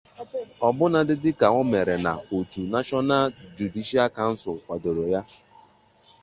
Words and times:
ọbụnadị 0.67 1.15
dịka 1.23 1.47
o 1.59 1.61
mere 1.71 1.95
na 2.05 2.11
òtù 2.37 2.61
'National 2.67 3.25
Judicial 3.57 4.09
Council' 4.17 4.61
kwàdòrò 4.65 5.03
ya 5.13 5.21